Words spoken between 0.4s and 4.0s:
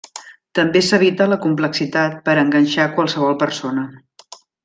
També s'evita la complexitat per a enganxar qualsevol persona.